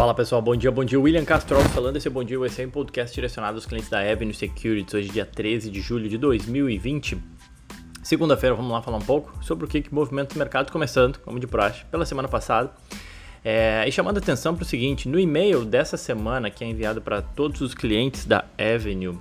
Fala 0.00 0.14
pessoal, 0.14 0.40
bom 0.40 0.56
dia, 0.56 0.70
bom 0.70 0.82
dia. 0.82 0.98
William 0.98 1.26
Castro 1.26 1.60
falando. 1.60 1.96
Esse 1.96 2.08
é 2.08 2.10
Bom 2.10 2.24
Dia 2.24 2.40
USA, 2.40 2.66
um 2.66 2.70
podcast 2.70 3.14
direcionado 3.14 3.58
aos 3.58 3.66
clientes 3.66 3.90
da 3.90 4.00
Avenue 4.00 4.32
Securities. 4.32 4.94
Hoje, 4.94 5.10
dia 5.10 5.26
13 5.26 5.70
de 5.70 5.82
julho 5.82 6.08
de 6.08 6.16
2020. 6.16 7.22
Segunda-feira, 8.02 8.56
vamos 8.56 8.72
lá 8.72 8.80
falar 8.80 8.96
um 8.96 9.02
pouco 9.02 9.30
sobre 9.44 9.66
o 9.66 9.68
que, 9.68 9.82
que 9.82 9.94
movimento 9.94 10.32
do 10.32 10.38
mercado 10.38 10.72
começando, 10.72 11.18
como 11.18 11.38
de 11.38 11.46
praxe, 11.46 11.84
pela 11.90 12.06
semana 12.06 12.28
passada. 12.28 12.72
É, 13.44 13.84
e 13.86 13.92
chamando 13.92 14.16
a 14.16 14.20
atenção 14.20 14.54
para 14.54 14.62
o 14.62 14.66
seguinte: 14.66 15.06
no 15.06 15.20
e-mail 15.20 15.66
dessa 15.66 15.98
semana, 15.98 16.48
que 16.48 16.64
é 16.64 16.66
enviado 16.66 17.02
para 17.02 17.20
todos 17.20 17.60
os 17.60 17.74
clientes 17.74 18.24
da 18.24 18.46
Avenue, 18.56 19.18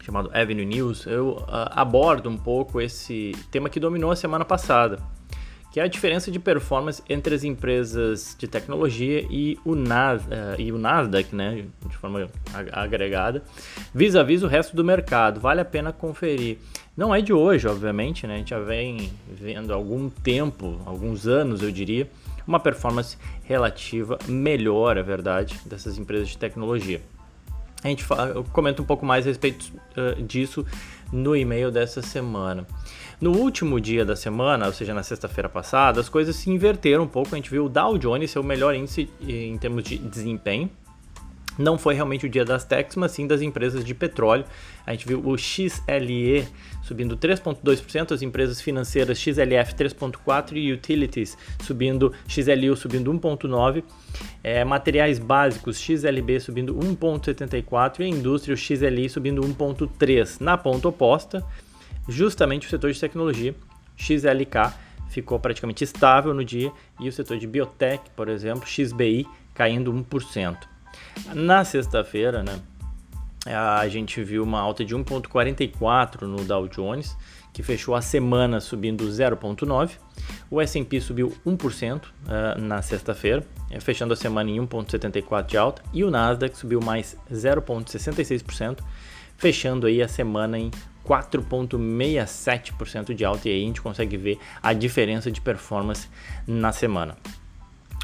chamado 0.00 0.30
Avenue 0.32 0.64
News, 0.64 1.06
eu 1.06 1.38
uh, 1.40 1.44
abordo 1.72 2.30
um 2.30 2.36
pouco 2.36 2.80
esse 2.80 3.32
tema 3.50 3.68
que 3.68 3.80
dominou 3.80 4.12
a 4.12 4.16
semana 4.16 4.44
passada 4.44 5.00
que 5.78 5.80
é 5.80 5.84
a 5.84 5.86
diferença 5.86 6.28
de 6.28 6.40
performance 6.40 7.00
entre 7.08 7.32
as 7.36 7.44
empresas 7.44 8.34
de 8.36 8.48
tecnologia 8.48 9.24
e 9.30 9.56
o, 9.64 9.76
Nas, 9.76 10.24
uh, 10.24 10.28
e 10.58 10.72
o 10.72 10.78
Nasdaq, 10.78 11.32
né, 11.32 11.66
de 11.86 11.96
forma 11.96 12.28
agregada, 12.72 13.44
vis-a-vis 13.94 14.40
-vis 14.40 14.44
o 14.44 14.48
resto 14.48 14.74
do 14.74 14.82
mercado. 14.82 15.38
Vale 15.38 15.60
a 15.60 15.64
pena 15.64 15.92
conferir. 15.92 16.58
Não 16.96 17.14
é 17.14 17.20
de 17.20 17.32
hoje, 17.32 17.68
obviamente, 17.68 18.26
né, 18.26 18.34
a 18.34 18.38
gente 18.38 18.50
já 18.50 18.58
vem 18.58 19.12
vendo 19.28 19.72
há 19.72 19.76
algum 19.76 20.10
tempo, 20.10 20.80
alguns 20.84 21.28
anos, 21.28 21.62
eu 21.62 21.70
diria, 21.70 22.10
uma 22.44 22.58
performance 22.58 23.16
relativa 23.44 24.18
melhor, 24.26 24.96
é 24.96 25.02
verdade, 25.02 25.60
dessas 25.64 25.96
empresas 25.96 26.28
de 26.28 26.38
tecnologia. 26.38 27.00
A 27.84 27.86
gente 27.86 28.02
fala, 28.02 28.42
comenta 28.52 28.82
um 28.82 28.84
pouco 28.84 29.06
mais 29.06 29.24
a 29.26 29.28
respeito 29.28 29.72
uh, 29.96 30.20
disso 30.24 30.66
no 31.12 31.36
e-mail 31.36 31.70
dessa 31.70 32.02
semana. 32.02 32.66
No 33.20 33.32
último 33.32 33.80
dia 33.80 34.04
da 34.04 34.14
semana, 34.14 34.66
ou 34.66 34.72
seja, 34.72 34.94
na 34.94 35.02
sexta-feira 35.02 35.48
passada, 35.48 36.00
as 36.00 36.08
coisas 36.08 36.36
se 36.36 36.50
inverteram 36.50 37.02
um 37.02 37.08
pouco. 37.08 37.34
A 37.34 37.36
gente 37.36 37.50
viu 37.50 37.64
o 37.64 37.68
Dow 37.68 37.98
Jones 37.98 38.30
ser 38.30 38.38
o 38.38 38.44
melhor 38.44 38.74
índice 38.76 39.10
em 39.20 39.58
termos 39.58 39.82
de 39.82 39.98
desempenho. 39.98 40.70
Não 41.58 41.76
foi 41.76 41.94
realmente 41.94 42.24
o 42.24 42.28
dia 42.28 42.44
das 42.44 42.64
techs, 42.64 42.94
mas 42.94 43.10
sim 43.10 43.26
das 43.26 43.42
empresas 43.42 43.84
de 43.84 43.92
petróleo. 43.92 44.44
A 44.86 44.92
gente 44.92 45.08
viu 45.08 45.20
o 45.26 45.36
XLE 45.36 46.46
subindo 46.84 47.16
3,2%, 47.16 48.12
as 48.12 48.22
empresas 48.22 48.60
financeiras 48.60 49.18
XLF 49.18 49.74
3,4% 49.74 50.52
e 50.52 50.72
utilities 50.72 51.36
subindo, 51.64 52.12
XLU 52.28 52.76
subindo 52.76 53.12
1,9%, 53.12 53.82
é, 54.44 54.64
materiais 54.64 55.18
básicos 55.18 55.80
XLB 55.80 56.38
subindo 56.38 56.72
1,74% 56.76 57.98
e 57.98 58.04
a 58.04 58.08
indústria 58.08 58.56
XLI 58.56 59.08
subindo 59.08 59.42
1,3%. 59.42 60.40
Na 60.40 60.56
ponta 60.56 60.86
oposta, 60.86 61.44
justamente 62.08 62.66
o 62.66 62.70
setor 62.70 62.92
de 62.92 63.00
tecnologia, 63.00 63.54
XLK, 63.96 64.72
ficou 65.08 65.38
praticamente 65.38 65.84
estável 65.84 66.32
no 66.34 66.44
dia 66.44 66.72
e 67.00 67.08
o 67.08 67.12
setor 67.12 67.38
de 67.38 67.46
biotech, 67.46 68.02
por 68.16 68.28
exemplo, 68.28 68.66
XBI, 68.66 69.26
caindo 69.54 69.92
1%. 69.92 70.56
Na 71.34 71.64
sexta-feira, 71.64 72.42
né, 72.42 72.60
a 73.46 73.88
gente 73.88 74.22
viu 74.22 74.42
uma 74.42 74.60
alta 74.60 74.84
de 74.84 74.94
1,44 74.94 76.22
no 76.22 76.44
Dow 76.44 76.68
Jones, 76.68 77.16
que 77.52 77.62
fechou 77.62 77.94
a 77.94 78.00
semana 78.00 78.60
subindo 78.60 79.04
0,9. 79.04 79.92
O 80.50 80.60
S&P 80.60 81.00
subiu 81.00 81.32
1% 81.46 81.96
uh, 81.96 82.08
eh, 82.28 82.60
na 82.60 82.82
sexta-feira, 82.82 83.44
eh, 83.70 83.80
fechando 83.80 84.12
a 84.12 84.16
semana 84.16 84.50
em 84.50 84.60
1,74 84.60 85.46
de 85.46 85.56
alta, 85.56 85.82
e 85.92 86.04
o 86.04 86.10
Nasdaq 86.10 86.56
subiu 86.56 86.80
mais 86.80 87.16
0,66%, 87.32 88.78
fechando 89.36 89.86
aí 89.86 90.02
a 90.02 90.08
semana 90.08 90.58
em 90.58 90.70
4,67% 91.08 93.14
de 93.14 93.24
alta, 93.24 93.48
e 93.48 93.52
aí 93.52 93.62
a 93.62 93.66
gente 93.66 93.80
consegue 93.80 94.18
ver 94.18 94.38
a 94.62 94.74
diferença 94.74 95.30
de 95.30 95.40
performance 95.40 96.08
na 96.46 96.72
semana. 96.72 97.16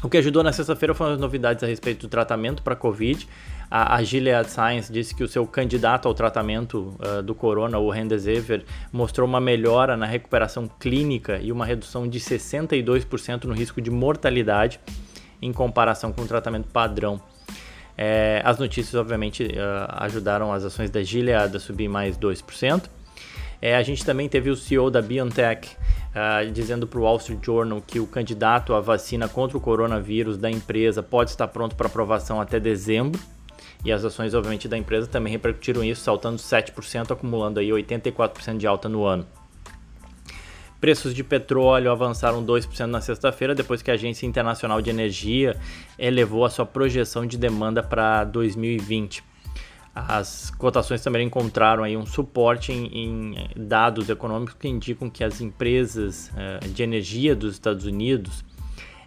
O 0.03 0.09
que 0.09 0.17
ajudou 0.17 0.43
na 0.43 0.51
sexta-feira 0.51 0.93
foram 0.93 1.13
as 1.13 1.19
novidades 1.19 1.63
a 1.63 1.67
respeito 1.67 2.01
do 2.01 2.09
tratamento 2.09 2.61
para 2.61 2.75
Covid. 2.75 3.25
A, 3.71 3.95
a 3.95 4.03
Gilead 4.03 4.49
Science 4.49 4.91
disse 4.91 5.15
que 5.15 5.23
o 5.23 5.27
seu 5.27 5.47
candidato 5.47 6.07
ao 6.07 6.13
tratamento 6.13 6.95
uh, 6.99 7.23
do 7.23 7.33
corona, 7.33 7.79
o 7.79 7.89
Remdesivir, 7.89 8.65
mostrou 8.91 9.27
uma 9.27 9.39
melhora 9.39 9.97
na 9.97 10.05
recuperação 10.05 10.69
clínica 10.79 11.39
e 11.41 11.51
uma 11.51 11.65
redução 11.65 12.07
de 12.07 12.19
62% 12.19 13.45
no 13.45 13.53
risco 13.53 13.81
de 13.81 13.89
mortalidade 13.89 14.79
em 15.41 15.51
comparação 15.51 16.11
com 16.11 16.21
o 16.21 16.27
tratamento 16.27 16.67
padrão. 16.67 17.19
É, 17.97 18.41
as 18.43 18.59
notícias, 18.59 18.93
obviamente, 18.95 19.43
uh, 19.43 20.03
ajudaram 20.03 20.51
as 20.51 20.63
ações 20.63 20.89
da 20.89 21.01
Gilead 21.01 21.55
a 21.55 21.59
subir 21.59 21.87
mais 21.87 22.17
2%. 22.17 22.89
É, 23.61 23.75
a 23.75 23.83
gente 23.83 24.05
também 24.05 24.27
teve 24.27 24.49
o 24.49 24.55
CEO 24.55 24.91
da 24.91 25.01
BioNTech 25.01 25.69
uh, 25.69 26.51
dizendo 26.51 26.87
para 26.87 26.99
o 26.99 27.03
Wall 27.03 27.17
Street 27.17 27.43
Journal 27.43 27.81
que 27.85 27.99
o 27.99 28.07
candidato 28.07 28.73
à 28.73 28.79
vacina 28.79 29.27
contra 29.27 29.57
o 29.57 29.61
coronavírus 29.61 30.37
da 30.37 30.49
empresa 30.49 31.01
pode 31.01 31.31
estar 31.31 31.47
pronto 31.47 31.75
para 31.75 31.87
aprovação 31.87 32.39
até 32.39 32.59
dezembro. 32.59 33.19
E 33.83 33.91
as 33.91 34.03
ações, 34.03 34.33
obviamente, 34.33 34.67
da 34.67 34.77
empresa 34.77 35.07
também 35.07 35.31
repercutiram 35.31 35.83
isso, 35.83 36.01
saltando 36.01 36.37
7%, 36.37 37.11
acumulando 37.11 37.59
aí 37.59 37.69
84% 37.69 38.57
de 38.57 38.65
alta 38.65 38.89
no 38.89 39.05
ano. 39.05 39.25
Preços 40.81 41.13
de 41.13 41.23
petróleo 41.23 41.91
avançaram 41.91 42.43
2% 42.45 42.85
na 42.85 42.99
sexta-feira, 42.99 43.55
depois 43.55 43.81
que 43.81 43.89
a 43.89 43.93
Agência 43.93 44.25
Internacional 44.25 44.81
de 44.81 44.89
Energia 44.89 45.55
elevou 45.97 46.45
a 46.45 46.49
sua 46.49 46.65
projeção 46.65 47.25
de 47.25 47.37
demanda 47.37 47.81
para 47.81 48.23
2020. 48.23 49.23
As 49.95 50.51
cotações 50.51 51.01
também 51.01 51.25
encontraram 51.25 51.81
aí 51.81 51.95
um 51.95 52.05
suporte 52.05 52.73
em, 52.73 52.87
em 52.93 53.47
dados 53.55 54.09
econômicos 54.09 54.55
que 54.59 54.67
indicam 54.67 55.09
que 55.09 55.23
as 55.23 55.39
empresas 55.39 56.29
uh, 56.31 56.67
de 56.67 56.83
energia 56.83 57.33
dos 57.33 57.53
Estados 57.53 57.85
Unidos 57.85 58.43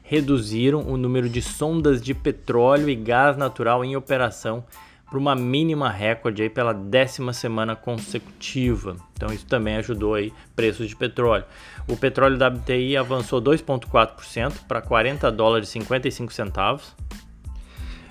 reduziram 0.02 0.80
o 0.80 0.96
número 0.96 1.28
de 1.28 1.42
sondas 1.42 2.00
de 2.00 2.14
petróleo 2.14 2.88
e 2.88 2.96
gás 2.96 3.36
natural 3.36 3.84
em 3.84 3.96
operação 3.96 4.64
para 5.04 5.18
uma 5.18 5.34
mínima 5.34 5.90
recorde 5.90 6.42
aí 6.42 6.48
pela 6.48 6.72
décima 6.72 7.34
semana 7.34 7.76
consecutiva. 7.76 8.96
Então 9.12 9.30
isso 9.30 9.44
também 9.44 9.76
ajudou 9.76 10.14
aí 10.14 10.32
preços 10.56 10.88
de 10.88 10.96
petróleo. 10.96 11.44
O 11.86 11.98
petróleo 11.98 12.38
WTI 12.42 12.96
avançou 12.96 13.42
2,4% 13.42 14.66
para 14.66 14.80
40 14.80 15.30
dólares 15.30 15.68
e 15.68 15.72
55 15.72 16.32
centavos 16.32 16.96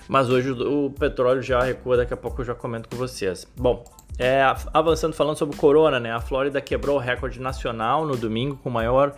mas 0.08 0.30
hoje 0.30 0.52
o 0.52 0.90
petróleo 0.92 1.42
já 1.42 1.62
recua, 1.62 1.98
daqui 1.98 2.14
a 2.14 2.18
pouco 2.18 2.42
eu 2.42 2.46
já 2.46 2.56
comento 2.56 2.90
com 2.90 2.96
vocês. 2.96 3.48
Bom, 3.56 3.84
é, 4.18 4.42
avançando 4.74 5.14
falando 5.14 5.38
sobre 5.38 5.56
o 5.56 5.60
corona, 5.60 6.00
né? 6.00 6.12
A 6.12 6.22
Flórida 6.22 6.62
quebrou 6.62 6.96
o 6.96 7.00
recorde 7.00 7.40
nacional 7.40 8.06
no 8.06 8.16
domingo 8.16 8.58
com 8.58 8.70
maior 8.70 9.16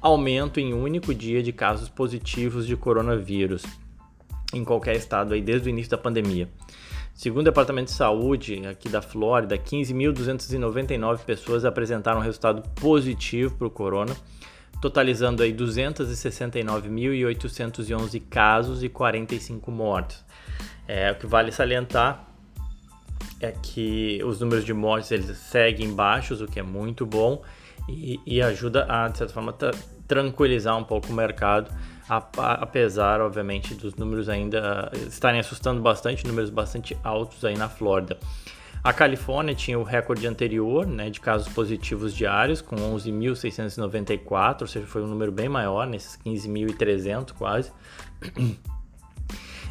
aumento 0.00 0.60
em 0.60 0.72
um 0.72 0.82
único 0.82 1.14
dia 1.14 1.42
de 1.42 1.52
casos 1.52 1.88
positivos 1.88 2.66
de 2.66 2.76
coronavírus 2.76 3.64
em 4.54 4.64
qualquer 4.64 4.94
estado 4.94 5.34
aí 5.34 5.42
desde 5.42 5.68
o 5.68 5.70
início 5.70 5.90
da 5.90 5.98
pandemia. 5.98 6.48
Segundo 7.14 7.40
o 7.40 7.44
Departamento 7.44 7.90
de 7.90 7.96
Saúde 7.96 8.66
aqui 8.66 8.88
da 8.88 9.00
Flórida, 9.00 9.56
15.299 9.56 11.24
pessoas 11.24 11.64
apresentaram 11.64 12.20
resultado 12.20 12.62
positivo 12.74 13.54
para 13.56 13.66
o 13.66 13.70
corona 13.70 14.14
totalizando 14.80 15.42
aí 15.42 15.52
269.811 15.52 18.22
casos 18.28 18.82
e 18.82 18.88
45 18.88 19.70
mortes. 19.70 20.24
É, 20.86 21.12
o 21.12 21.16
que 21.16 21.26
vale 21.26 21.50
salientar 21.50 22.26
é 23.40 23.50
que 23.50 24.22
os 24.24 24.40
números 24.40 24.64
de 24.64 24.72
mortes 24.72 25.10
eles 25.10 25.36
seguem 25.36 25.94
baixos, 25.94 26.40
o 26.40 26.46
que 26.46 26.58
é 26.58 26.62
muito 26.62 27.04
bom 27.04 27.42
e, 27.88 28.20
e 28.26 28.42
ajuda 28.42 28.86
a, 28.88 29.08
de 29.08 29.18
certa 29.18 29.34
forma, 29.34 29.54
tranquilizar 30.06 30.76
um 30.76 30.84
pouco 30.84 31.08
o 31.08 31.12
mercado, 31.12 31.70
apesar, 32.08 33.20
obviamente, 33.20 33.74
dos 33.74 33.96
números 33.96 34.28
ainda 34.28 34.90
estarem 35.08 35.40
assustando 35.40 35.82
bastante, 35.82 36.26
números 36.26 36.50
bastante 36.50 36.96
altos 37.02 37.44
aí 37.44 37.56
na 37.56 37.68
Flórida. 37.68 38.16
A 38.86 38.92
Califórnia 38.92 39.52
tinha 39.52 39.76
o 39.76 39.82
recorde 39.82 40.28
anterior 40.28 40.86
né, 40.86 41.10
de 41.10 41.18
casos 41.18 41.52
positivos 41.52 42.14
diários, 42.14 42.60
com 42.60 42.76
11.694, 42.76 44.60
ou 44.60 44.66
seja, 44.68 44.86
foi 44.86 45.02
um 45.02 45.08
número 45.08 45.32
bem 45.32 45.48
maior, 45.48 45.88
nesses 45.88 46.16
15.300 46.24 47.32
quase. 47.32 47.72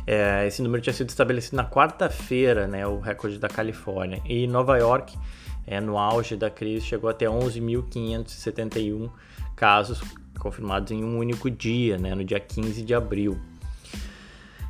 É, 0.08 0.46
esse 0.46 0.62
número 0.62 0.84
tinha 0.84 0.94
sido 0.94 1.10
estabelecido 1.10 1.56
na 1.56 1.68
quarta-feira, 1.68 2.68
né, 2.68 2.86
o 2.86 3.00
recorde 3.00 3.40
da 3.40 3.48
Califórnia. 3.48 4.22
E 4.24 4.46
Nova 4.46 4.78
York, 4.78 5.18
é, 5.66 5.82
no 5.82 5.98
auge 5.98 6.36
da 6.36 6.48
crise, 6.48 6.86
chegou 6.86 7.10
até 7.10 7.26
11.571 7.26 9.10
casos 9.56 10.00
confirmados 10.38 10.92
em 10.92 11.04
um 11.04 11.18
único 11.18 11.50
dia, 11.50 11.98
né, 11.98 12.14
no 12.14 12.24
dia 12.24 12.40
15 12.40 12.84
de 12.84 12.94
abril. 12.94 13.40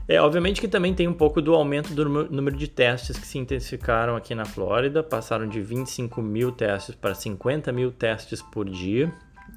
É, 0.07 0.21
obviamente 0.21 0.61
que 0.61 0.67
também 0.67 0.93
tem 0.93 1.07
um 1.07 1.13
pouco 1.13 1.41
do 1.41 1.55
aumento 1.55 1.93
do 1.93 2.07
número 2.29 2.55
de 2.55 2.67
testes 2.67 3.17
que 3.17 3.25
se 3.25 3.39
intensificaram 3.39 4.15
aqui 4.15 4.35
na 4.35 4.45
Flórida, 4.45 5.01
passaram 5.01 5.47
de 5.47 5.59
25 5.59 6.21
mil 6.21 6.51
testes 6.51 6.93
para 6.93 7.15
50 7.15 7.71
mil 7.71 7.91
testes 7.91 8.41
por 8.41 8.69
dia. 8.69 9.11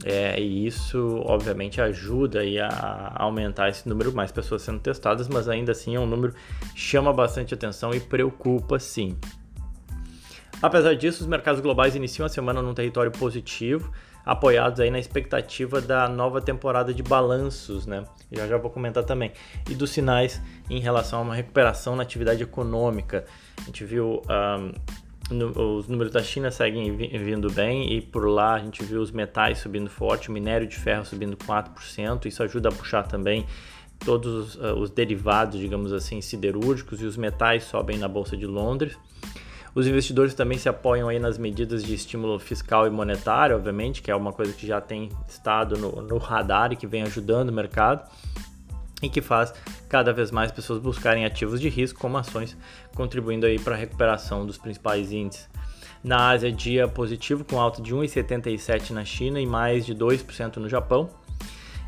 É, 0.05 0.41
e 0.41 0.67
isso, 0.67 1.23
obviamente, 1.27 1.81
ajuda 1.81 2.41
a 2.63 3.23
aumentar 3.23 3.69
esse 3.69 3.89
número, 3.89 4.13
mais 4.13 4.31
pessoas 4.31 4.63
sendo 4.63 4.79
testadas, 4.79 5.29
mas 5.29 5.49
ainda 5.49 5.73
assim 5.73 5.97
é 5.97 6.01
um 6.01 6.07
número 6.07 6.35
que 6.73 6.81
chama 6.81 7.13
bastante 7.13 7.53
atenção 7.53 7.93
e 7.93 8.01
preocupa 8.01 8.79
sim. 8.79 9.17
Apesar 10.63 10.95
disso, 10.95 11.23
os 11.23 11.27
mercados 11.27 11.61
globais 11.61 11.95
iniciam 11.95 12.27
a 12.27 12.29
semana 12.29 12.63
num 12.63 12.75
território 12.75 13.11
positivo, 13.13 13.93
apoiados 14.25 14.81
aí 14.81 14.91
na 14.91 14.99
expectativa 14.99 15.81
da 15.81 16.09
nova 16.09 16.41
temporada 16.41 16.93
de 16.93 17.03
balanços, 17.03 17.87
né? 17.87 18.05
Já 18.31 18.47
já 18.47 18.59
vou 18.59 18.71
comentar 18.71 19.05
também. 19.05 19.33
E 19.69 19.75
dos 19.75 19.91
sinais 19.91 20.41
em 20.69 20.81
relação 20.81 21.21
a 21.21 21.23
uma 21.23 21.35
recuperação 21.35 21.97
na 21.97 22.03
atividade 22.03 22.43
econômica. 22.43 23.25
A 23.59 23.65
gente 23.65 23.85
viu 23.85 24.23
um, 24.29 24.73
os 25.31 25.89
números 25.89 26.13
da 26.13 26.23
China 26.23 26.51
seguem 26.51 26.97
vindo 26.97 27.51
bem 27.51 27.93
e 27.93 28.01
por 28.01 28.27
lá 28.29 28.55
a 28.55 28.59
gente 28.59 28.83
viu 28.83 29.01
os 29.01 29.11
metais 29.11 29.59
subindo 29.59 29.91
forte, 29.91 30.31
o 30.31 30.33
minério 30.33 30.67
de 30.67 30.77
ferro 30.77 31.05
subindo 31.05 31.37
4%, 31.37 32.27
isso 32.27 32.43
ajuda 32.43 32.71
a 32.71 32.73
puxar 32.73 33.03
também 33.03 33.47
todos 33.99 34.33
os, 34.33 34.55
uh, 34.57 34.75
os 34.75 34.91
derivados, 34.91 35.59
digamos 35.59 35.93
assim, 35.93 36.21
siderúrgicos 36.21 37.03
e 37.03 37.05
os 37.05 37.17
metais 37.17 37.65
sobem 37.65 37.99
na 37.99 38.09
Bolsa 38.09 38.37
de 38.37 38.47
Londres. 38.47 38.97
Os 39.79 39.87
investidores 39.87 40.35
também 40.35 40.59
se 40.59 40.69
apoiam 40.69 41.09
aí 41.09 41.21
nas 41.21 41.39
medidas 41.39 41.85
de 41.85 41.95
estímulo 41.95 42.41
fiscal 42.41 42.85
e 42.89 42.91
monetário, 42.91 43.55
obviamente, 43.55 44.03
que 44.03 44.11
é 44.11 44.17
uma 44.17 44.33
coisa 44.33 44.53
que 44.53 44.67
já 44.67 44.81
tem 44.81 45.09
estado 45.29 45.79
no, 45.79 46.03
no 46.03 46.19
radar 46.19 46.73
e 46.73 46.77
que 46.77 46.85
vem 46.85 47.05
ajudando 47.05 47.51
o 47.51 47.53
mercado 47.53 48.03
e 49.01 49.09
que 49.09 49.21
faz 49.21 49.55
cada 49.89 50.13
vez 50.13 50.33
mais 50.33 50.51
pessoas 50.51 50.81
buscarem 50.81 51.25
ativos 51.25 51.61
de 51.61 51.69
risco 51.69 52.01
como 52.01 52.19
ações, 52.19 52.57
contribuindo 52.97 53.47
aí 53.47 53.57
para 53.57 53.77
a 53.77 53.79
recuperação 53.79 54.45
dos 54.45 54.59
principais 54.59 55.13
índices. 55.13 55.49
Na 56.03 56.31
Ásia, 56.31 56.51
dia 56.51 56.89
positivo 56.89 57.45
com 57.45 57.61
alta 57.61 57.81
de 57.81 57.95
1,77 57.95 58.91
na 58.91 59.05
China 59.05 59.41
e 59.41 59.47
mais 59.47 59.87
de 59.87 59.95
2% 59.95 60.57
no 60.57 60.69
Japão. 60.69 61.09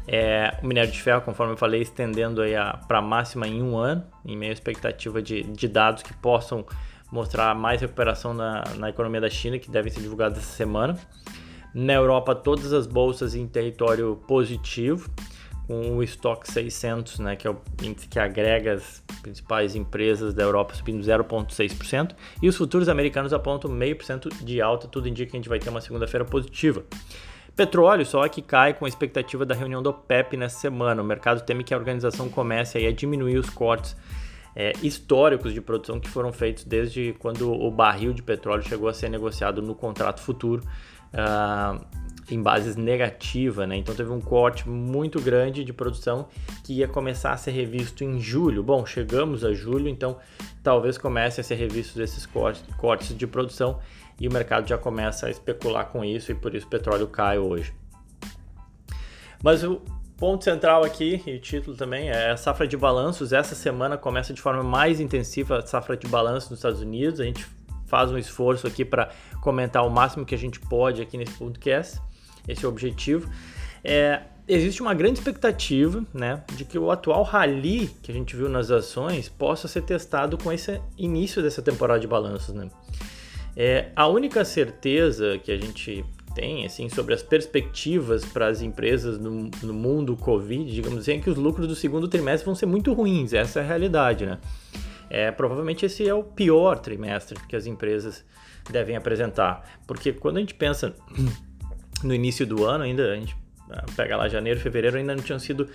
É, 0.06 0.56
o 0.62 0.66
minério 0.68 0.92
de 0.92 1.02
ferro, 1.02 1.22
conforme 1.22 1.54
eu 1.54 1.56
falei, 1.56 1.82
estendendo 1.82 2.40
para 2.86 2.98
a 2.98 3.02
máxima 3.02 3.48
em 3.48 3.60
um 3.60 3.76
ano, 3.76 4.04
em 4.24 4.36
meio 4.36 4.52
à 4.52 4.54
expectativa 4.54 5.20
de, 5.20 5.42
de 5.42 5.66
dados 5.66 6.04
que 6.04 6.14
possam 6.14 6.64
mostrar 7.10 7.54
mais 7.54 7.80
recuperação 7.80 8.32
na, 8.32 8.64
na 8.76 8.90
economia 8.90 9.20
da 9.20 9.30
China, 9.30 9.58
que 9.58 9.70
devem 9.70 9.92
ser 9.92 10.00
divulgados 10.00 10.38
essa 10.38 10.52
semana. 10.52 10.98
Na 11.74 11.92
Europa, 11.92 12.34
todas 12.34 12.72
as 12.72 12.86
bolsas 12.86 13.34
em 13.34 13.46
território 13.46 14.16
positivo 14.26 15.10
com 15.70 15.96
o 15.96 16.02
estoque 16.02 16.50
600, 16.50 17.20
né, 17.20 17.36
que 17.36 17.46
é 17.46 17.50
o 17.50 17.56
índice 17.80 18.08
que 18.08 18.18
agrega 18.18 18.72
as 18.72 19.04
principais 19.22 19.76
empresas 19.76 20.34
da 20.34 20.42
Europa 20.42 20.74
subindo 20.74 21.00
0,6%, 21.00 22.12
e 22.42 22.48
os 22.48 22.56
futuros 22.56 22.88
americanos 22.88 23.32
apontam 23.32 23.70
0,5% 23.70 24.42
de 24.42 24.60
alta, 24.60 24.88
tudo 24.88 25.08
indica 25.08 25.30
que 25.30 25.36
a 25.36 25.38
gente 25.38 25.48
vai 25.48 25.60
ter 25.60 25.70
uma 25.70 25.80
segunda-feira 25.80 26.24
positiva. 26.24 26.82
Petróleo 27.54 28.04
só 28.04 28.26
que 28.26 28.42
cai 28.42 28.74
com 28.74 28.84
a 28.84 28.88
expectativa 28.88 29.46
da 29.46 29.54
reunião 29.54 29.80
do 29.80 29.90
OPEP 29.90 30.36
nessa 30.36 30.58
semana. 30.58 31.02
O 31.02 31.04
mercado 31.04 31.44
teme 31.44 31.62
que 31.62 31.72
a 31.72 31.76
organização 31.76 32.28
comece 32.28 32.84
a 32.84 32.92
diminuir 32.92 33.38
os 33.38 33.50
cortes 33.50 33.96
é, 34.54 34.72
históricos 34.82 35.52
de 35.52 35.60
produção 35.60 36.00
que 36.00 36.08
foram 36.08 36.32
feitos 36.32 36.64
desde 36.64 37.14
quando 37.18 37.52
o 37.52 37.70
barril 37.70 38.12
de 38.12 38.22
petróleo 38.22 38.62
chegou 38.62 38.88
a 38.88 38.92
ser 38.92 39.08
negociado 39.08 39.62
no 39.62 39.74
contrato 39.74 40.20
futuro. 40.20 40.62
Uh, 41.12 41.84
em 42.30 42.40
bases 42.40 42.76
negativa, 42.76 43.66
né? 43.66 43.76
Então 43.76 43.94
teve 43.94 44.10
um 44.10 44.20
corte 44.20 44.68
muito 44.68 45.20
grande 45.20 45.64
de 45.64 45.72
produção 45.72 46.28
que 46.64 46.74
ia 46.74 46.86
começar 46.86 47.32
a 47.32 47.36
ser 47.36 47.50
revisto 47.50 48.04
em 48.04 48.20
julho. 48.20 48.62
Bom, 48.62 48.86
chegamos 48.86 49.44
a 49.44 49.52
julho, 49.52 49.88
então 49.88 50.16
talvez 50.62 50.96
comece 50.96 51.40
a 51.40 51.44
ser 51.44 51.56
revisto 51.56 52.00
esses 52.00 52.26
cortes, 52.26 53.16
de 53.16 53.26
produção 53.26 53.80
e 54.18 54.28
o 54.28 54.32
mercado 54.32 54.68
já 54.68 54.78
começa 54.78 55.26
a 55.26 55.30
especular 55.30 55.86
com 55.86 56.04
isso 56.04 56.30
e 56.30 56.34
por 56.34 56.54
isso 56.54 56.66
o 56.66 56.70
petróleo 56.70 57.08
cai 57.08 57.38
hoje. 57.38 57.72
Mas 59.42 59.64
o 59.64 59.80
ponto 60.20 60.44
central 60.44 60.84
aqui 60.84 61.20
e 61.26 61.34
o 61.34 61.40
título 61.40 61.76
também 61.76 62.10
é 62.10 62.30
a 62.30 62.36
safra 62.36 62.68
de 62.68 62.76
balanços. 62.76 63.32
Essa 63.32 63.56
semana 63.56 63.96
começa 63.96 64.32
de 64.32 64.40
forma 64.40 64.62
mais 64.62 65.00
intensiva 65.00 65.58
a 65.58 65.66
safra 65.66 65.96
de 65.96 66.06
balanços 66.06 66.50
nos 66.50 66.58
Estados 66.60 66.80
Unidos. 66.80 67.18
A 67.18 67.24
gente 67.24 67.44
faz 67.86 68.12
um 68.12 68.18
esforço 68.18 68.66
aqui 68.66 68.84
para 68.84 69.10
comentar 69.40 69.84
o 69.84 69.90
máximo 69.90 70.24
que 70.24 70.34
a 70.34 70.38
gente 70.38 70.60
pode 70.60 71.02
aqui 71.02 71.16
nesse 71.16 71.32
podcast 71.32 72.00
esse 72.46 72.64
é 72.64 72.68
o 72.68 72.70
objetivo. 72.70 73.30
É, 73.82 74.22
existe 74.46 74.82
uma 74.82 74.94
grande 74.94 75.18
expectativa 75.18 76.04
né, 76.12 76.42
de 76.54 76.64
que 76.64 76.78
o 76.78 76.90
atual 76.90 77.22
rally 77.22 77.90
que 78.02 78.10
a 78.10 78.14
gente 78.14 78.36
viu 78.36 78.48
nas 78.48 78.70
ações 78.70 79.28
possa 79.28 79.68
ser 79.68 79.82
testado 79.82 80.36
com 80.36 80.52
esse 80.52 80.80
início 80.96 81.42
dessa 81.42 81.62
temporada 81.62 82.00
de 82.00 82.06
balanços. 82.06 82.54
Né? 82.54 82.68
É, 83.56 83.90
a 83.94 84.06
única 84.06 84.44
certeza 84.44 85.38
que 85.38 85.50
a 85.50 85.56
gente 85.56 86.04
tem 86.34 86.64
assim, 86.64 86.88
sobre 86.88 87.14
as 87.14 87.22
perspectivas 87.22 88.24
para 88.24 88.46
as 88.46 88.62
empresas 88.62 89.18
no, 89.18 89.50
no, 89.62 89.74
mundo 89.74 90.16
Covid, 90.16 90.72
digamos 90.72 91.00
assim, 91.00 91.12
é 91.12 91.18
que 91.18 91.30
os 91.30 91.36
lucros 91.36 91.66
do 91.66 91.74
segundo 91.74 92.08
trimestre 92.08 92.46
vão 92.46 92.54
ser 92.54 92.66
muito 92.66 92.92
ruins, 92.92 93.32
essa 93.32 93.60
é 93.60 93.62
a 93.62 93.66
realidade. 93.66 94.26
Né? 94.26 94.38
É, 95.08 95.30
provavelmente 95.30 95.84
esse 95.84 96.08
é 96.08 96.14
o 96.14 96.22
pior 96.22 96.78
trimestre 96.78 97.38
que 97.48 97.56
as 97.56 97.66
empresas 97.66 98.24
devem 98.70 98.96
apresentar, 98.96 99.80
porque 99.86 100.12
quando 100.12 100.36
a 100.36 100.40
gente 100.40 100.54
pensa 100.54 100.94
no 102.04 102.14
início 102.14 102.46
do 102.46 102.64
ano, 102.64 102.84
ainda 102.84 103.12
a 103.12 103.16
gente 103.16 103.36
ah, 103.70 103.84
pega 103.96 104.16
lá 104.16 104.28
janeiro, 104.28 104.60
fevereiro, 104.60 104.96
ainda 104.96 105.14
não 105.14 105.22
tinham 105.22 105.38
sido 105.38 105.68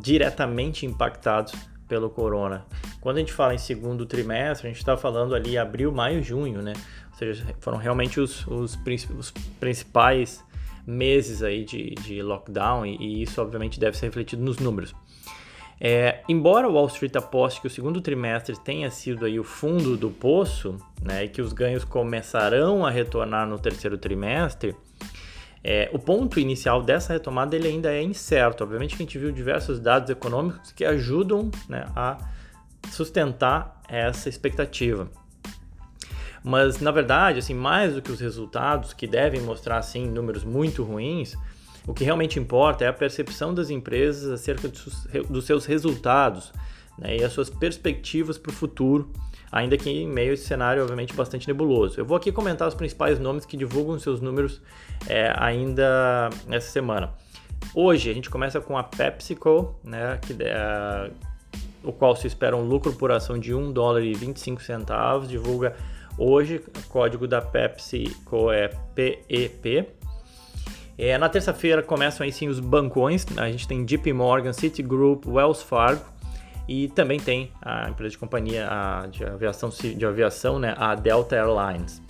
diretamente 0.00 0.86
impactados 0.86 1.54
pelo 1.88 2.10
corona. 2.10 2.64
Quando 3.04 3.18
a 3.18 3.20
gente 3.20 3.34
fala 3.34 3.54
em 3.54 3.58
segundo 3.58 4.06
trimestre, 4.06 4.66
a 4.66 4.70
gente 4.70 4.78
está 4.78 4.96
falando 4.96 5.34
ali 5.34 5.58
abril, 5.58 5.92
maio, 5.92 6.22
junho, 6.22 6.62
né? 6.62 6.72
Ou 7.12 7.18
seja, 7.18 7.44
foram 7.60 7.76
realmente 7.76 8.18
os, 8.18 8.46
os, 8.46 8.78
os 9.18 9.30
principais 9.60 10.42
meses 10.86 11.42
aí 11.42 11.66
de, 11.66 11.90
de 11.96 12.22
lockdown 12.22 12.86
e, 12.86 12.96
e, 12.96 13.22
isso 13.22 13.42
obviamente 13.42 13.78
deve 13.78 13.94
ser 13.98 14.06
refletido 14.06 14.42
nos 14.42 14.58
números. 14.58 14.94
É, 15.78 16.22
embora 16.26 16.66
o 16.66 16.72
Wall 16.72 16.86
Street 16.86 17.14
aposte 17.14 17.60
que 17.60 17.66
o 17.66 17.70
segundo 17.70 18.00
trimestre 18.00 18.58
tenha 18.58 18.90
sido 18.90 19.26
aí 19.26 19.38
o 19.38 19.44
fundo 19.44 19.98
do 19.98 20.08
poço, 20.08 20.78
né, 21.02 21.24
e 21.24 21.28
que 21.28 21.42
os 21.42 21.52
ganhos 21.52 21.84
começarão 21.84 22.86
a 22.86 22.90
retornar 22.90 23.46
no 23.46 23.58
terceiro 23.58 23.98
trimestre, 23.98 24.74
é, 25.62 25.90
o 25.92 25.98
ponto 25.98 26.40
inicial 26.40 26.82
dessa 26.82 27.12
retomada 27.12 27.54
ele 27.54 27.68
ainda 27.68 27.92
é 27.92 28.02
incerto. 28.02 28.64
Obviamente 28.64 28.96
que 28.96 29.02
a 29.02 29.04
gente 29.04 29.18
viu 29.18 29.30
diversos 29.30 29.78
dados 29.78 30.08
econômicos 30.08 30.72
que 30.72 30.86
ajudam 30.86 31.50
né, 31.68 31.84
a 31.94 32.16
sustentar 32.90 33.80
essa 33.88 34.28
expectativa. 34.28 35.08
Mas 36.42 36.80
na 36.80 36.90
verdade, 36.90 37.38
assim, 37.38 37.54
mais 37.54 37.94
do 37.94 38.02
que 38.02 38.12
os 38.12 38.20
resultados 38.20 38.92
que 38.92 39.06
devem 39.06 39.40
mostrar 39.40 39.78
assim 39.78 40.06
números 40.06 40.44
muito 40.44 40.82
ruins, 40.82 41.34
o 41.86 41.94
que 41.94 42.04
realmente 42.04 42.38
importa 42.38 42.84
é 42.84 42.88
a 42.88 42.92
percepção 42.92 43.54
das 43.54 43.70
empresas 43.70 44.30
acerca 44.30 44.68
dos 45.28 45.44
seus 45.44 45.66
resultados 45.66 46.52
né, 46.98 47.16
e 47.16 47.24
as 47.24 47.32
suas 47.32 47.50
perspectivas 47.50 48.38
para 48.38 48.50
o 48.50 48.54
futuro 48.54 49.10
ainda 49.54 49.78
que 49.78 49.88
em 49.88 50.08
meio 50.08 50.32
a 50.32 50.34
esse 50.34 50.44
cenário, 50.46 50.82
obviamente, 50.82 51.14
bastante 51.14 51.46
nebuloso. 51.46 52.00
Eu 52.00 52.04
vou 52.04 52.16
aqui 52.16 52.32
comentar 52.32 52.66
os 52.66 52.74
principais 52.74 53.20
nomes 53.20 53.46
que 53.46 53.56
divulgam 53.56 53.96
seus 54.00 54.20
números 54.20 54.60
é, 55.06 55.32
ainda 55.36 56.28
essa 56.50 56.68
semana. 56.72 57.14
Hoje 57.72 58.10
a 58.10 58.12
gente 58.12 58.28
começa 58.28 58.60
com 58.60 58.76
a 58.76 58.82
PepsiCo, 58.82 59.76
né, 59.84 60.18
que, 60.22 60.36
é, 60.40 61.10
o 61.84 61.92
qual 61.92 62.16
se 62.16 62.26
espera 62.26 62.56
um 62.56 62.62
lucro 62.62 62.92
por 62.92 63.12
ação 63.12 63.38
de 63.38 63.54
1 63.54 63.72
dólar 63.72 64.02
e 64.02 64.14
25 64.14 64.62
centavos, 64.62 65.28
divulga 65.28 65.76
hoje, 66.18 66.62
o 66.76 66.88
código 66.88 67.26
da 67.26 67.40
PepsiCo 67.40 68.50
é 68.50 68.68
PEP. 68.94 69.88
É, 70.96 71.18
na 71.18 71.28
terça-feira 71.28 71.82
começam 71.82 72.24
aí 72.24 72.32
sim 72.32 72.48
os 72.48 72.60
bancões, 72.60 73.26
a 73.36 73.50
gente 73.50 73.66
tem 73.66 73.84
JP 73.84 74.12
Morgan, 74.12 74.52
Citigroup, 74.52 75.26
Wells 75.26 75.62
Fargo, 75.62 76.04
e 76.68 76.88
também 76.88 77.20
tem 77.20 77.50
a 77.60 77.88
empresa 77.88 78.12
de 78.12 78.18
companhia 78.18 78.68
a, 78.70 79.06
de 79.06 79.24
aviação, 79.24 79.68
de 79.68 80.06
aviação 80.06 80.58
né, 80.58 80.74
a 80.78 80.94
Delta 80.94 81.36
Airlines. 81.36 82.00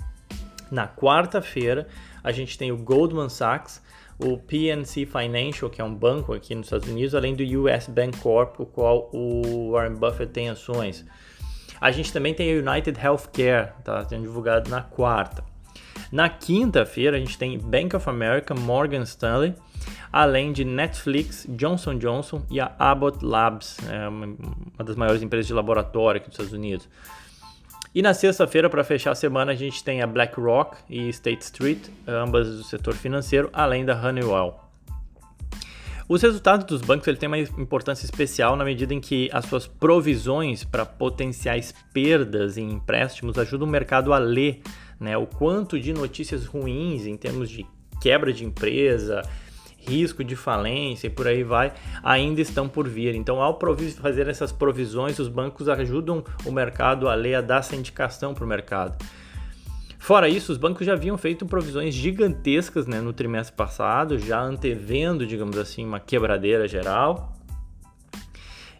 Na 0.70 0.86
quarta-feira, 0.86 1.88
a 2.22 2.30
gente 2.30 2.56
tem 2.56 2.70
o 2.70 2.76
Goldman 2.76 3.28
Sachs, 3.28 3.82
o 4.18 4.38
PNC 4.38 5.06
Financial, 5.06 5.70
que 5.70 5.80
é 5.80 5.84
um 5.84 5.94
banco 5.94 6.32
aqui 6.32 6.54
nos 6.54 6.66
Estados 6.66 6.88
Unidos, 6.88 7.14
além 7.14 7.34
do 7.34 7.42
US 7.42 7.88
Bank 7.88 8.18
Corp, 8.18 8.60
o 8.60 8.66
qual 8.66 9.10
o 9.12 9.72
Warren 9.72 9.94
Buffett 9.94 10.32
tem 10.32 10.48
ações. 10.48 11.04
A 11.80 11.90
gente 11.90 12.12
também 12.12 12.32
tem 12.32 12.50
a 12.50 12.70
United 12.70 12.98
Healthcare, 12.98 13.72
tá 13.82 14.04
sendo 14.04 14.22
divulgado 14.22 14.70
na 14.70 14.82
quarta. 14.82 15.44
Na 16.10 16.28
quinta-feira, 16.28 17.16
a 17.16 17.20
gente 17.20 17.36
tem 17.36 17.58
Bank 17.58 17.94
of 17.96 18.08
America, 18.08 18.54
Morgan 18.54 19.02
Stanley, 19.02 19.54
além 20.12 20.52
de 20.52 20.64
Netflix, 20.64 21.44
Johnson 21.48 21.98
Johnson 21.98 22.42
e 22.48 22.60
a 22.60 22.72
Abbott 22.78 23.24
Labs, 23.24 23.78
é 23.88 24.08
uma 24.08 24.84
das 24.84 24.94
maiores 24.96 25.22
empresas 25.22 25.46
de 25.46 25.52
laboratório 25.52 26.20
aqui 26.20 26.28
dos 26.28 26.38
Estados 26.38 26.52
Unidos. 26.52 26.88
E 27.94 28.02
na 28.02 28.12
sexta-feira, 28.12 28.68
para 28.68 28.82
fechar 28.82 29.12
a 29.12 29.14
semana, 29.14 29.52
a 29.52 29.54
gente 29.54 29.84
tem 29.84 30.02
a 30.02 30.06
BlackRock 30.06 30.78
e 30.90 31.08
State 31.10 31.44
Street, 31.44 31.78
ambas 32.08 32.48
do 32.48 32.64
setor 32.64 32.94
financeiro, 32.94 33.48
além 33.52 33.84
da 33.84 33.94
Honeywell. 33.94 34.58
Os 36.08 36.20
resultados 36.20 36.66
dos 36.66 36.82
bancos 36.82 37.06
ele 37.06 37.16
têm 37.16 37.28
uma 37.28 37.38
importância 37.38 38.04
especial 38.04 38.56
na 38.56 38.64
medida 38.64 38.92
em 38.92 39.00
que 39.00 39.30
as 39.32 39.44
suas 39.46 39.68
provisões 39.68 40.64
para 40.64 40.84
potenciais 40.84 41.72
perdas 41.92 42.58
em 42.58 42.68
empréstimos 42.68 43.38
ajudam 43.38 43.68
o 43.68 43.70
mercado 43.70 44.12
a 44.12 44.18
ler 44.18 44.60
né, 44.98 45.16
o 45.16 45.26
quanto 45.26 45.78
de 45.78 45.92
notícias 45.92 46.46
ruins 46.46 47.06
em 47.06 47.16
termos 47.16 47.48
de 47.48 47.64
quebra 48.02 48.32
de 48.32 48.44
empresa, 48.44 49.22
risco 49.86 50.24
de 50.24 50.36
falência 50.36 51.06
e 51.06 51.10
por 51.10 51.26
aí 51.26 51.42
vai, 51.42 51.72
ainda 52.02 52.40
estão 52.40 52.68
por 52.68 52.88
vir. 52.88 53.14
Então, 53.14 53.40
ao 53.40 53.58
fazer 54.00 54.28
essas 54.28 54.52
provisões, 54.52 55.18
os 55.18 55.28
bancos 55.28 55.68
ajudam 55.68 56.24
o 56.44 56.52
mercado 56.52 57.08
a 57.08 57.14
ler, 57.14 57.36
a 57.36 57.40
dar 57.40 57.60
essa 57.60 57.76
indicação 57.76 58.34
para 58.34 58.44
o 58.44 58.48
mercado. 58.48 58.96
Fora 59.98 60.28
isso, 60.28 60.52
os 60.52 60.58
bancos 60.58 60.84
já 60.86 60.92
haviam 60.92 61.16
feito 61.16 61.46
provisões 61.46 61.94
gigantescas 61.94 62.86
né, 62.86 63.00
no 63.00 63.14
trimestre 63.14 63.56
passado, 63.56 64.18
já 64.18 64.38
antevendo, 64.38 65.26
digamos 65.26 65.56
assim, 65.56 65.82
uma 65.82 65.98
quebradeira 65.98 66.68
geral. 66.68 67.33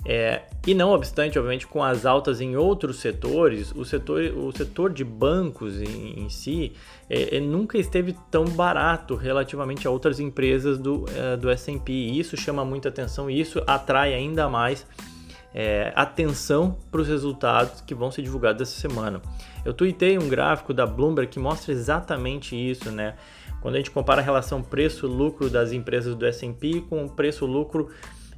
É, 0.07 0.43
e 0.67 0.75
não 0.75 0.91
obstante, 0.91 1.39
obviamente, 1.39 1.67
com 1.67 1.83
as 1.83 2.05
altas 2.05 2.41
em 2.41 2.57
outros 2.57 2.97
setores, 2.97 3.73
o 3.75 3.85
setor, 3.85 4.21
o 4.37 4.53
setor 4.53 4.93
de 4.93 5.03
bancos 5.03 5.81
em, 5.81 6.21
em 6.21 6.29
si 6.29 6.73
é, 7.09 7.39
é, 7.39 7.41
nunca 7.41 7.79
esteve 7.79 8.15
tão 8.31 8.45
barato 8.45 9.15
relativamente 9.15 9.87
a 9.87 9.91
outras 9.91 10.21
empresas 10.21 10.79
do, 10.79 11.07
é, 11.17 11.37
do 11.37 11.49
S&P. 11.49 11.91
E 11.93 12.19
isso 12.19 12.37
chama 12.37 12.65
muita 12.65 12.91
atenção 12.91 13.31
e 13.31 13.41
isso 13.41 13.63
atrai 13.67 14.13
ainda 14.13 14.47
mais 14.47 14.87
é, 15.55 15.91
atenção 15.97 16.77
para 16.91 17.01
os 17.01 17.09
resultados 17.09 17.81
que 17.81 17.95
vão 17.95 18.11
ser 18.11 18.21
divulgados 18.21 18.61
essa 18.61 18.79
semana. 18.79 19.23
Eu 19.65 19.73
tuitei 19.73 20.19
um 20.19 20.29
gráfico 20.29 20.75
da 20.75 20.85
Bloomberg 20.85 21.31
que 21.31 21.39
mostra 21.39 21.73
exatamente 21.73 22.55
isso, 22.55 22.91
né? 22.91 23.15
Quando 23.63 23.77
a 23.77 23.79
gente 23.79 23.91
compara 23.91 24.21
a 24.21 24.25
relação 24.25 24.63
preço-lucro 24.63 25.49
das 25.49 25.73
empresas 25.73 26.15
do 26.15 26.27
S&P 26.27 26.83
com 26.83 27.07
o 27.07 27.09
preço-lucro 27.09 27.89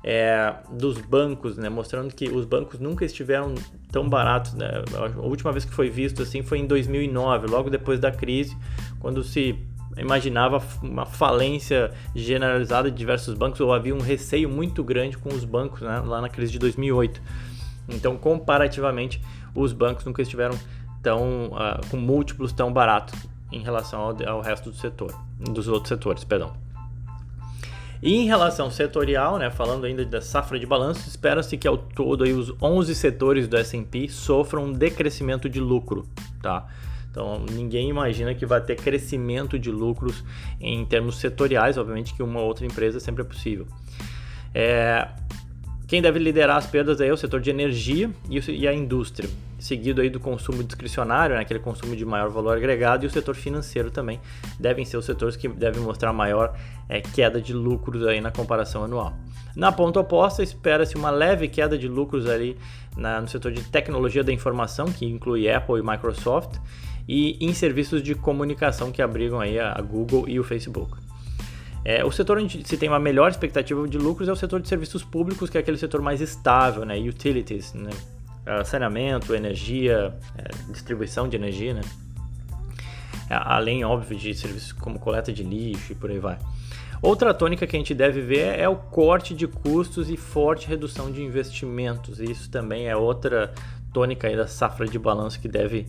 é, 0.09 0.55
dos 0.71 0.99
bancos, 0.99 1.59
né? 1.59 1.69
Mostrando 1.69 2.15
que 2.15 2.29
os 2.29 2.45
bancos 2.45 2.79
nunca 2.79 3.05
estiveram 3.05 3.57
tão 3.91 4.09
baratos, 4.09 4.55
né? 4.55 4.85
A 4.95 5.21
última 5.21 5.51
vez 5.51 5.65
que 5.65 5.75
foi 5.75 5.91
visto 5.91 6.23
assim 6.23 6.45
foi 6.45 6.61
em 6.61 6.67
2009, 6.67 7.49
logo 7.49 7.69
depois 7.69 7.99
da 7.99 8.13
crise, 8.13 8.57
quando 9.01 9.25
se 9.25 9.59
imaginava 9.99 10.63
uma 10.81 11.05
falência 11.05 11.91
generalizada 12.15 12.89
de 12.89 12.97
diversos 12.97 13.35
bancos 13.35 13.61
ou 13.61 13.73
havia 13.73 13.95
um 13.95 14.01
receio 14.01 14.49
muito 14.49 14.85
grande 14.85 15.19
com 15.19 15.31
os 15.31 15.45
bancos 15.45 15.81
né? 15.81 16.01
lá 16.01 16.21
na 16.21 16.29
crise 16.29 16.53
de 16.53 16.59
2008. 16.61 17.21
Então, 17.89 18.17
comparativamente, 18.17 19.21
os 19.55 19.73
bancos 19.73 20.05
nunca 20.05 20.23
estiveram 20.23 20.57
tão 21.03 21.47
uh, 21.47 21.85
com 21.91 21.97
múltiplos 21.97 22.53
tão 22.53 22.73
baratos 22.73 23.19
em 23.51 23.61
relação 23.61 24.01
ao, 24.01 24.29
ao 24.29 24.41
resto 24.41 24.71
do 24.71 24.77
setor, 24.77 25.13
dos 25.41 25.67
outros 25.67 25.89
setores, 25.89 26.23
perdão. 26.23 26.66
E 28.03 28.15
em 28.15 28.27
relação 28.27 28.71
setorial, 28.71 29.39
né, 29.39 29.51
falando 29.51 29.85
ainda 29.85 30.05
da 30.05 30.21
safra 30.21 30.59
de 30.59 30.67
balanço, 30.67 31.09
espera-se 31.09 31.57
que 31.57 31.67
ao 31.67 31.79
todo 31.79 32.25
aí, 32.25 32.33
os 32.33 32.53
11 32.61 32.95
setores 32.95 33.49
do 33.49 33.57
S&P 33.57 34.09
sofram 34.09 34.65
um 34.65 34.73
decrescimento 34.73 35.49
de 35.49 35.61
lucro, 35.61 36.07
tá? 36.43 36.67
Então 37.11 37.45
ninguém 37.51 37.89
imagina 37.89 38.35
que 38.35 38.45
vai 38.45 38.61
ter 38.61 38.77
crescimento 38.77 39.59
de 39.59 39.71
lucros 39.71 40.23
em 40.61 40.85
termos 40.85 41.17
setoriais, 41.17 41.79
obviamente 41.79 42.13
que 42.13 42.23
uma 42.23 42.41
outra 42.41 42.67
empresa 42.67 43.01
sempre 43.01 43.23
é 43.23 43.25
possível. 43.25 43.67
É, 44.55 45.09
quem 45.87 46.03
deve 46.03 46.19
liderar 46.19 46.57
as 46.57 46.67
perdas 46.67 47.01
é 47.01 47.13
o 47.13 47.17
setor 47.17 47.41
de 47.41 47.49
energia 47.49 48.11
e 48.29 48.67
a 48.67 48.75
indústria, 48.75 49.31
seguido 49.57 50.01
aí 50.01 50.11
do 50.11 50.19
consumo 50.19 50.65
discricionário, 50.65 51.37
né, 51.37 51.43
aquele 51.43 51.61
consumo 51.61 51.95
de 51.95 52.05
maior 52.05 52.29
valor 52.29 52.57
agregado, 52.57 53.05
e 53.05 53.07
o 53.07 53.11
setor 53.11 53.37
financeiro 53.37 53.89
também 53.89 54.21
devem 54.59 54.85
ser 54.85 54.97
os 54.97 55.05
setores 55.05 55.37
que 55.37 55.47
devem 55.49 55.81
mostrar 55.81 56.13
maior 56.13 56.59
é, 56.89 57.01
queda 57.01 57.41
de 57.41 57.53
lucros 57.53 58.05
aí 58.05 58.21
na 58.21 58.33
comparação 58.33 58.83
anual. 58.83 59.15
Na 59.55 59.71
ponta 59.71 60.01
oposta, 60.01 60.43
espera-se 60.43 60.97
uma 60.97 61.11
leve 61.11 61.47
queda 61.47 61.79
de 61.79 61.87
lucros 61.87 62.27
ali 62.27 62.59
na, 62.97 63.21
no 63.21 63.29
setor 63.29 63.53
de 63.53 63.63
tecnologia 63.63 64.25
da 64.25 64.33
informação, 64.33 64.87
que 64.87 65.07
inclui 65.07 65.49
Apple 65.49 65.79
e 65.79 65.83
Microsoft, 65.83 66.59
e 67.09 67.39
em 67.41 67.55
serviços 67.55 68.03
de 68.03 68.17
comunicação 68.17 68.91
que 68.91 69.01
abrigam 69.01 69.39
aí 69.39 69.57
a 69.61 69.81
Google 69.81 70.29
e 70.29 70.41
o 70.41 70.43
Facebook. 70.43 71.06
É, 71.89 72.05
o 72.05 72.11
setor 72.11 72.39
onde 72.39 72.67
se 72.67 72.77
tem 72.77 72.89
uma 72.89 72.99
melhor 72.99 73.31
expectativa 73.31 73.87
de 73.87 73.97
lucros 73.97 74.29
é 74.29 74.33
o 74.33 74.35
setor 74.35 74.61
de 74.61 74.67
serviços 74.67 75.05
públicos, 75.05 75.49
que 75.49 75.57
é 75.57 75.61
aquele 75.61 75.79
setor 75.79 76.03
mais 76.03 76.21
estável, 76.21 76.85
né? 76.85 76.99
Utilities, 76.99 77.73
né? 77.75 77.91
É, 78.45 78.65
saneamento, 78.65 79.33
energia, 79.33 80.13
é, 80.37 80.73
distribuição 80.73 81.29
de 81.29 81.37
energia, 81.37 81.75
né? 81.75 81.83
É, 83.31 83.37
além, 83.37 83.85
óbvio, 83.85 84.19
de 84.19 84.35
serviços 84.35 84.73
como 84.73 84.99
coleta 84.99 85.33
de 85.33 85.45
lixo 85.45 85.93
e 85.93 85.95
por 85.95 86.11
aí 86.11 86.19
vai. 86.19 86.37
Outra 87.01 87.33
tônica 87.33 87.65
que 87.69 87.77
a 87.77 87.79
gente 87.79 87.95
deve 87.95 88.21
ver 88.21 88.59
é 88.59 88.69
o 88.69 88.75
corte 88.75 89.33
de 89.33 89.47
custos 89.47 90.11
e 90.11 90.17
forte 90.17 90.67
redução 90.67 91.13
de 91.13 91.23
investimentos. 91.23 92.19
Isso 92.19 92.51
também 92.51 92.89
é 92.89 92.97
outra 92.97 93.55
tônica 93.93 94.27
aí 94.27 94.37
da 94.37 94.49
safra 94.49 94.89
de 94.89 94.99
balanço 94.99 95.39
que 95.39 95.47
deve 95.47 95.87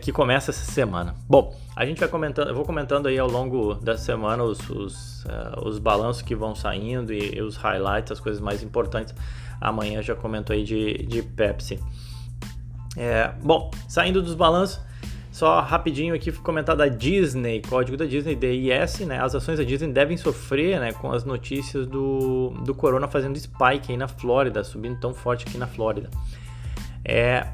que 0.00 0.12
começa 0.12 0.50
essa 0.50 0.70
semana. 0.70 1.14
Bom, 1.28 1.54
a 1.74 1.84
gente 1.84 1.98
vai 1.98 2.08
comentando, 2.08 2.48
eu 2.48 2.54
vou 2.54 2.64
comentando 2.64 3.08
aí 3.08 3.18
ao 3.18 3.28
longo 3.28 3.74
da 3.74 3.98
semana 3.98 4.42
os, 4.44 4.70
os, 4.70 5.24
uh, 5.24 5.66
os 5.66 5.78
balanços 5.78 6.22
que 6.22 6.34
vão 6.34 6.54
saindo 6.54 7.12
e, 7.12 7.36
e, 7.36 7.42
os 7.42 7.56
highlights, 7.56 8.12
as 8.12 8.20
coisas 8.20 8.40
mais 8.40 8.62
importantes. 8.62 9.14
Amanhã 9.60 10.02
já 10.02 10.14
comento 10.14 10.52
aí 10.52 10.62
de, 10.62 11.04
de 11.06 11.22
Pepsi. 11.22 11.80
É, 12.96 13.32
bom, 13.42 13.70
saindo 13.88 14.22
dos 14.22 14.34
balanços, 14.34 14.80
só 15.30 15.60
rapidinho 15.60 16.14
aqui 16.14 16.32
comentar 16.32 16.74
da 16.74 16.88
Disney, 16.88 17.60
código 17.60 17.96
da 17.96 18.06
Disney, 18.06 18.34
DIS, 18.34 19.00
né? 19.00 19.20
As 19.20 19.34
ações 19.34 19.58
da 19.58 19.64
Disney 19.64 19.92
devem 19.92 20.16
sofrer, 20.16 20.80
né, 20.80 20.92
com 20.92 21.12
as 21.12 21.24
notícias 21.24 21.86
do, 21.86 22.54
do 22.64 22.74
corona 22.74 23.06
fazendo 23.06 23.38
spike 23.38 23.92
aí 23.92 23.98
na 23.98 24.08
Flórida, 24.08 24.64
subindo 24.64 24.98
tão 24.98 25.12
forte 25.12 25.44
aqui 25.46 25.58
na 25.58 25.66
Flórida. 25.66 26.08
É, 27.04 27.48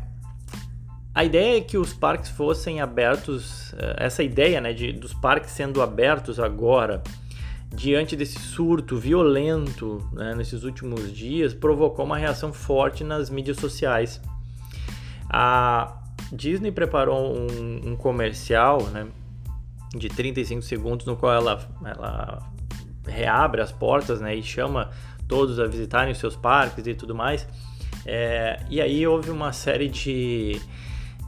a 1.14 1.24
ideia 1.24 1.58
é 1.58 1.60
que 1.60 1.76
os 1.76 1.92
parques 1.92 2.30
fossem 2.30 2.80
abertos, 2.80 3.74
eh, 3.74 3.96
essa 3.98 4.22
ideia 4.22 4.60
né, 4.60 4.72
de, 4.72 4.92
dos 4.92 5.12
parques 5.12 5.50
sendo 5.50 5.82
abertos 5.82 6.40
agora, 6.40 7.02
diante 7.68 8.16
desse 8.16 8.38
surto 8.38 8.96
violento 8.96 10.06
né, 10.12 10.34
nesses 10.34 10.64
últimos 10.64 11.12
dias, 11.12 11.52
provocou 11.52 12.04
uma 12.04 12.16
reação 12.16 12.50
forte 12.52 13.04
nas 13.04 13.28
mídias 13.28 13.58
sociais. 13.58 14.22
A 15.28 15.98
Disney 16.32 16.72
preparou 16.72 17.36
um, 17.36 17.90
um 17.90 17.96
comercial 17.96 18.82
né, 18.84 19.06
de 19.94 20.08
35 20.08 20.62
segundos 20.62 21.04
no 21.04 21.14
qual 21.14 21.34
ela, 21.34 21.68
ela 21.84 22.42
reabre 23.06 23.60
as 23.60 23.70
portas 23.70 24.18
né, 24.22 24.34
e 24.34 24.42
chama 24.42 24.90
todos 25.28 25.60
a 25.60 25.66
visitarem 25.66 26.12
os 26.12 26.18
seus 26.18 26.36
parques 26.36 26.86
e 26.86 26.94
tudo 26.94 27.14
mais. 27.14 27.46
É, 28.06 28.60
e 28.70 28.80
aí 28.80 29.06
houve 29.06 29.30
uma 29.30 29.52
série 29.52 29.88
de 29.88 30.60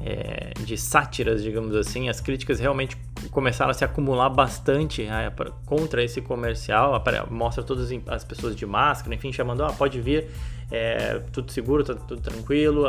é, 0.00 0.52
de 0.60 0.76
sátiras, 0.76 1.42
digamos 1.42 1.74
assim, 1.74 2.08
as 2.08 2.20
críticas 2.20 2.58
realmente 2.58 2.96
começaram 3.30 3.70
a 3.70 3.74
se 3.74 3.84
acumular 3.84 4.28
bastante 4.28 5.02
é, 5.02 5.32
contra 5.64 6.02
esse 6.02 6.20
comercial. 6.20 7.02
Mostra 7.30 7.62
todas 7.62 7.90
as 8.06 8.24
pessoas 8.24 8.56
de 8.56 8.66
máscara, 8.66 9.14
enfim, 9.14 9.32
chamando, 9.32 9.64
ah, 9.64 9.72
pode 9.72 10.00
vir, 10.00 10.26
é, 10.70 11.20
tudo 11.32 11.50
seguro, 11.52 11.84
tá 11.84 11.94
tudo 11.94 12.20
tranquilo, 12.20 12.84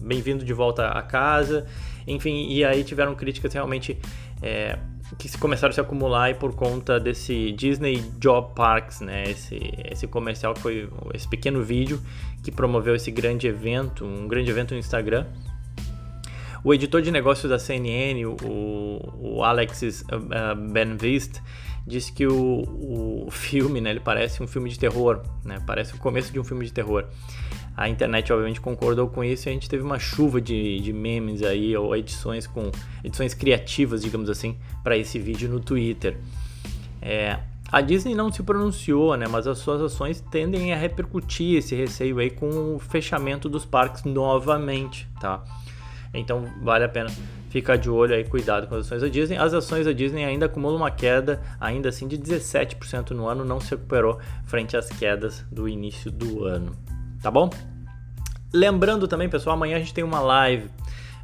bem-vindo 0.00 0.44
de 0.44 0.52
volta 0.52 0.88
a 0.88 1.02
casa. 1.02 1.66
Enfim, 2.06 2.46
e 2.48 2.64
aí 2.64 2.84
tiveram 2.84 3.14
críticas 3.14 3.52
realmente 3.52 3.98
é, 4.40 4.78
que 5.18 5.36
começaram 5.38 5.70
a 5.70 5.74
se 5.74 5.80
acumular 5.80 6.30
e 6.30 6.34
por 6.34 6.54
conta 6.54 7.00
desse 7.00 7.52
Disney 7.52 7.96
Job 8.18 8.54
Parks, 8.54 9.00
né? 9.00 9.24
Esse, 9.24 9.58
esse 9.90 10.06
comercial 10.06 10.54
que 10.54 10.60
foi 10.60 10.88
esse 11.14 11.28
pequeno 11.28 11.62
vídeo 11.62 12.00
que 12.42 12.52
promoveu 12.52 12.94
esse 12.94 13.10
grande 13.10 13.46
evento, 13.48 14.04
um 14.04 14.28
grande 14.28 14.50
evento 14.50 14.72
no 14.72 14.78
Instagram 14.78 15.26
o 16.66 16.74
editor 16.74 17.00
de 17.00 17.12
negócios 17.12 17.48
da 17.48 17.60
CNN, 17.60 18.26
o, 18.26 18.36
o 19.20 19.44
Alex 19.44 19.82
uh, 19.82 20.56
Benvist, 20.72 21.40
disse 21.86 22.12
que 22.12 22.26
o, 22.26 23.24
o 23.24 23.30
filme, 23.30 23.80
né, 23.80 23.90
ele 23.90 24.00
parece 24.00 24.42
um 24.42 24.48
filme 24.48 24.68
de 24.68 24.76
terror, 24.76 25.22
né, 25.44 25.62
parece 25.64 25.94
o 25.94 25.98
começo 25.98 26.32
de 26.32 26.40
um 26.40 26.42
filme 26.42 26.64
de 26.64 26.72
terror. 26.72 27.04
A 27.76 27.88
internet 27.88 28.32
obviamente 28.32 28.60
concordou 28.60 29.06
com 29.06 29.22
isso 29.22 29.46
e 29.46 29.50
a 29.50 29.52
gente 29.52 29.68
teve 29.68 29.84
uma 29.84 30.00
chuva 30.00 30.40
de, 30.40 30.80
de 30.80 30.92
memes 30.92 31.40
aí 31.44 31.76
ou 31.76 31.94
edições 31.94 32.48
com 32.48 32.72
edições 33.04 33.32
criativas, 33.32 34.02
digamos 34.02 34.28
assim, 34.28 34.58
para 34.82 34.96
esse 34.96 35.20
vídeo 35.20 35.48
no 35.48 35.60
Twitter. 35.60 36.18
É, 37.00 37.38
a 37.70 37.80
Disney 37.80 38.16
não 38.16 38.32
se 38.32 38.42
pronunciou, 38.42 39.16
né, 39.16 39.28
mas 39.28 39.46
as 39.46 39.58
suas 39.58 39.80
ações 39.80 40.20
tendem 40.32 40.72
a 40.72 40.76
repercutir 40.76 41.58
esse 41.58 41.76
receio 41.76 42.18
aí 42.18 42.28
com 42.30 42.74
o 42.74 42.80
fechamento 42.80 43.48
dos 43.48 43.64
parques 43.64 44.02
novamente, 44.02 45.08
tá? 45.20 45.44
Então 46.18 46.44
vale 46.62 46.84
a 46.84 46.88
pena 46.88 47.10
ficar 47.50 47.76
de 47.76 47.88
olho 47.88 48.14
aí, 48.14 48.24
cuidado 48.24 48.66
com 48.66 48.74
as 48.74 48.86
ações 48.86 49.02
da 49.02 49.08
Disney. 49.08 49.36
As 49.36 49.54
ações 49.54 49.86
da 49.86 49.92
Disney 49.92 50.24
ainda 50.24 50.46
acumulam 50.46 50.76
uma 50.76 50.90
queda, 50.90 51.40
ainda 51.60 51.88
assim, 51.88 52.06
de 52.06 52.18
17% 52.18 53.10
no 53.10 53.26
ano, 53.26 53.44
não 53.44 53.60
se 53.60 53.70
recuperou 53.70 54.18
frente 54.44 54.76
às 54.76 54.88
quedas 54.88 55.44
do 55.50 55.68
início 55.68 56.10
do 56.10 56.44
ano. 56.44 56.76
Tá 57.22 57.30
bom? 57.30 57.50
Lembrando 58.52 59.08
também, 59.08 59.28
pessoal, 59.28 59.56
amanhã 59.56 59.76
a 59.76 59.78
gente 59.78 59.94
tem 59.94 60.04
uma 60.04 60.20
live. 60.20 60.68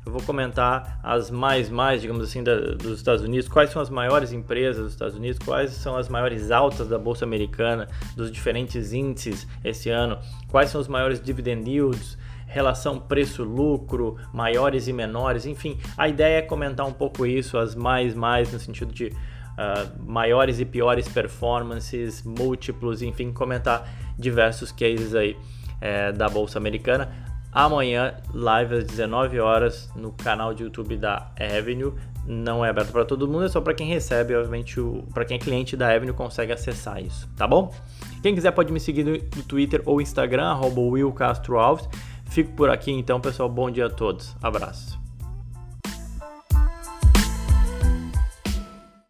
Eu 0.05 0.11
vou 0.11 0.21
comentar 0.23 0.99
as 1.01 1.31
mais, 1.31 1.71
mais, 1.71 2.01
digamos 2.01 2.25
assim, 2.25 2.43
da, 2.43 2.57
dos 2.73 2.99
Estados 2.99 3.23
Unidos, 3.23 3.49
quais 3.49 3.71
são 3.71 3.81
as 3.81 3.89
maiores 3.89 4.33
empresas 4.33 4.83
dos 4.83 4.93
Estados 4.93 5.15
Unidos, 5.15 5.39
quais 5.39 5.71
são 5.71 5.97
as 5.97 6.09
maiores 6.09 6.51
altas 6.51 6.89
da 6.89 6.99
Bolsa 6.99 7.25
Americana, 7.25 7.87
dos 8.17 8.33
diferentes 8.33 8.93
índices 8.93 9.47
esse 9.63 9.91
ano, 9.91 10.19
quais 10.49 10.71
são 10.71 10.81
os 10.81 10.89
maiores 10.89 11.23
dividend 11.23 11.71
yields, 11.71 12.19
relação 12.53 12.99
preço-lucro, 12.99 14.17
maiores 14.33 14.87
e 14.87 14.93
menores, 14.93 15.47
enfim, 15.47 15.79
a 15.97 16.09
ideia 16.09 16.39
é 16.39 16.43
comentar 16.43 16.87
um 16.87 16.93
pouco 16.93 17.27
isso, 17.27 17.57
as 17.57 17.75
mais, 17.75 18.15
mais, 18.15 18.53
no 18.53 18.59
sentido 18.59 18.93
de 18.93 19.07
uh, 19.07 20.03
maiores 20.05 20.61
e 20.61 20.65
piores 20.65 21.09
performances, 21.09 22.23
múltiplos, 22.23 23.03
enfim, 23.03 23.33
comentar 23.33 23.89
diversos 24.19 24.71
cases 24.71 25.15
aí 25.15 25.37
é, 25.81 26.13
da 26.13 26.29
Bolsa 26.29 26.59
Americana. 26.59 27.11
Amanhã, 27.53 28.15
live 28.33 28.77
às 28.77 28.85
19 28.85 29.39
horas 29.39 29.91
no 29.95 30.13
canal 30.13 30.55
de 30.55 30.63
YouTube 30.63 30.97
da 30.97 31.31
Avenue. 31.39 31.93
Não 32.25 32.65
é 32.65 32.71
aberto 32.71 32.93
para 32.93 33.05
todo 33.05 33.27
mundo, 33.27 33.45
é 33.45 33.49
só 33.49 33.61
para 33.61 33.75
quem 33.75 33.89
recebe, 33.89 34.35
obviamente, 34.35 34.77
para 35.13 35.25
quem 35.25 35.37
é 35.37 35.41
cliente 35.41 35.77
da 35.77 35.93
Avenue 35.93 36.15
consegue 36.15 36.53
acessar 36.53 37.03
isso, 37.03 37.29
tá 37.37 37.49
bom? 37.49 37.75
Quem 38.23 38.33
quiser 38.33 38.53
pode 38.53 38.73
me 38.73 38.79
seguir 38.79 39.05
no 39.05 39.43
Twitter 39.43 39.83
ou 39.85 40.01
Instagram, 40.01 40.45
arroba 40.45 40.81
Will 40.81 41.13
Castro 41.13 41.59
Alves. 41.59 41.89
Fico 42.33 42.53
por 42.53 42.71
aqui 42.71 42.91
então, 42.91 43.21
pessoal. 43.21 43.49
Bom 43.49 43.71
dia 43.71 43.87
a 43.87 43.91
todos. 43.91 44.35
Abraço. 44.43 45.02